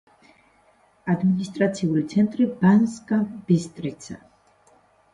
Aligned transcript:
ადმინისტრაციული 1.15 2.03
ცენტრი 2.15 2.49
ბანსკა-ბისტრიცა. 2.65 4.23